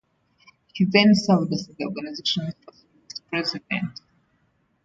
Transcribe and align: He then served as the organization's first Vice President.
He 0.73 0.85
then 0.85 1.13
served 1.13 1.53
as 1.53 1.67
the 1.67 1.85
organization's 1.85 2.55
first 2.65 2.73
Vice 3.07 3.21
President. 3.29 4.01